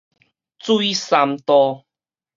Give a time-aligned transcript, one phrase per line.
[0.57, 1.85] 水杉道